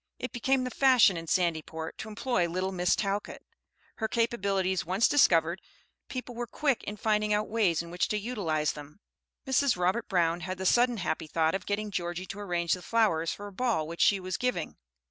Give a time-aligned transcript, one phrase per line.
[0.17, 3.43] It became the fashion in Sandyport to employ "little Miss Talcott."
[3.97, 5.61] Her capabilities once discovered,
[6.09, 8.99] people were quick in finding out ways in which to utilize them.
[9.45, 9.77] Mrs.
[9.77, 13.45] Robert Brown had the sudden happy thought of getting Georgie to arrange the flowers for
[13.45, 14.75] a ball which she was giving.